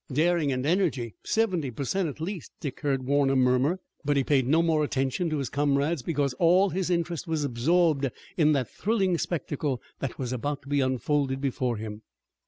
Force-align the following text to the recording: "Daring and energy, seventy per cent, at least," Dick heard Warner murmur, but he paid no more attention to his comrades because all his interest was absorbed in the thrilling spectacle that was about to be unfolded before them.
"Daring 0.11 0.51
and 0.51 0.65
energy, 0.65 1.13
seventy 1.23 1.69
per 1.69 1.83
cent, 1.83 2.09
at 2.09 2.19
least," 2.19 2.51
Dick 2.59 2.79
heard 2.79 3.03
Warner 3.05 3.35
murmur, 3.35 3.77
but 4.03 4.17
he 4.17 4.23
paid 4.23 4.47
no 4.47 4.63
more 4.63 4.83
attention 4.83 5.29
to 5.29 5.37
his 5.37 5.51
comrades 5.51 6.01
because 6.01 6.33
all 6.39 6.69
his 6.71 6.89
interest 6.89 7.27
was 7.27 7.43
absorbed 7.43 8.09
in 8.35 8.53
the 8.53 8.65
thrilling 8.65 9.19
spectacle 9.19 9.79
that 9.99 10.17
was 10.17 10.33
about 10.33 10.63
to 10.63 10.67
be 10.69 10.79
unfolded 10.81 11.39
before 11.39 11.77
them. 11.77 12.01